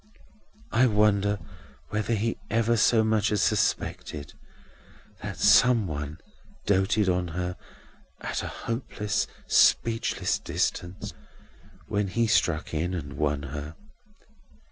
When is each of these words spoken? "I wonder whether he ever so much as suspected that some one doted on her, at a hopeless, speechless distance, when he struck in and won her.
"I 0.71 0.87
wonder 0.87 1.37
whether 1.89 2.15
he 2.15 2.39
ever 2.49 2.75
so 2.75 3.03
much 3.03 3.31
as 3.31 3.43
suspected 3.43 4.33
that 5.21 5.37
some 5.37 5.85
one 5.85 6.17
doted 6.65 7.07
on 7.07 7.27
her, 7.27 7.55
at 8.21 8.41
a 8.41 8.47
hopeless, 8.47 9.27
speechless 9.45 10.39
distance, 10.39 11.13
when 11.85 12.07
he 12.07 12.25
struck 12.25 12.73
in 12.73 12.95
and 12.95 13.13
won 13.13 13.43
her. 13.53 13.75